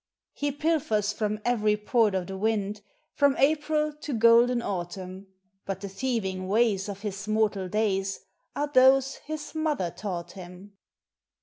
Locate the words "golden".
4.15-4.59